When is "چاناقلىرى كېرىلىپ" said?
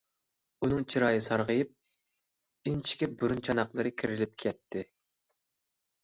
3.49-4.33